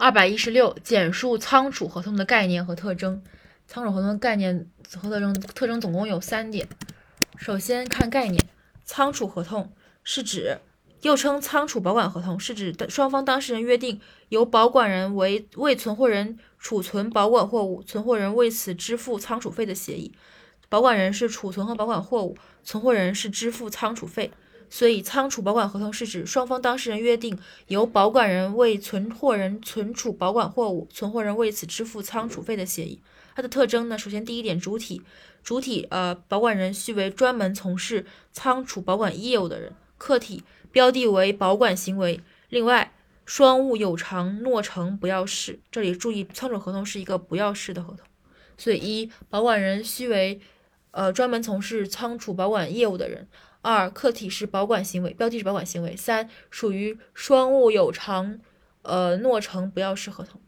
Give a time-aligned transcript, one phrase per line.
[0.00, 3.20] 二百一十六，简述仓储合同的概念和特征。
[3.66, 6.68] 仓储合同的概念和特征，特征总共有三点。
[7.36, 8.40] 首先看概念，
[8.84, 9.72] 仓储合同
[10.04, 10.58] 是指，
[11.02, 20.14] 又称仓储保管合同，是指双方当事人约定由保管人为为存货人储存保管货物，存货人为此支付仓储费的协议。
[20.68, 24.30] 保管人是储存和保管货物，存货人是支付仓储费。
[24.70, 27.38] 所以，仓储保管合同是指双方当事人约定
[27.68, 33.00] 由保管人为存货人存储保管货物，存货人为此支付仓储费的协议。
[33.34, 33.96] 它的特征呢？
[33.96, 35.00] 首先，第一点，主体，
[35.42, 42.20] 主体，呃，保管人须为专门从事仓储保管业务的人；客体，标的为保管行为。
[42.48, 42.92] 另外，
[43.24, 45.60] 双务有偿诺成不要式。
[45.70, 48.04] 这里注意，仓储合同是一个不要式的合同。
[48.56, 50.40] 所以，一，保管人须为，
[50.90, 53.28] 呃，专门从事仓储保管业务的人。
[53.60, 55.96] 二，客体是保管行为，标的是保管行为。
[55.96, 58.38] 三，属于双物有偿，
[58.82, 60.40] 呃，诺成不要式合同。